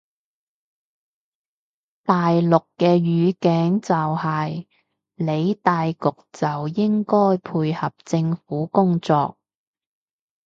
[2.05, 4.65] 大陸個語境就係
[5.13, 5.99] 理大局
[6.33, 9.37] 就應該配合政府工作